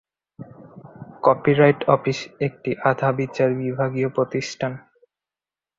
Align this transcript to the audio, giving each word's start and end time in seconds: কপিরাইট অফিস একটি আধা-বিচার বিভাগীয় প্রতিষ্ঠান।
কপিরাইট 1.23 1.79
অফিস 1.87 2.19
একটি 2.39 2.71
আধা-বিচার 2.83 3.49
বিভাগীয় 3.55 4.09
প্রতিষ্ঠান। 4.09 4.71